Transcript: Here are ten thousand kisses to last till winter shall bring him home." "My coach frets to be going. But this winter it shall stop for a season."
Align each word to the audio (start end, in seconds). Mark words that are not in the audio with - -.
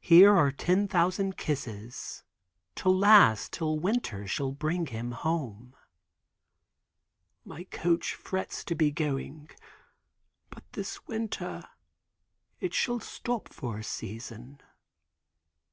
Here 0.00 0.32
are 0.36 0.50
ten 0.50 0.88
thousand 0.88 1.36
kisses 1.36 2.24
to 2.74 2.88
last 2.88 3.52
till 3.52 3.78
winter 3.78 4.26
shall 4.26 4.50
bring 4.50 4.86
him 4.86 5.12
home." 5.12 5.76
"My 7.44 7.62
coach 7.62 8.14
frets 8.14 8.64
to 8.64 8.74
be 8.74 8.90
going. 8.90 9.48
But 10.50 10.64
this 10.72 11.06
winter 11.06 11.62
it 12.58 12.74
shall 12.74 12.98
stop 12.98 13.48
for 13.48 13.78
a 13.78 13.84
season." 13.84 14.60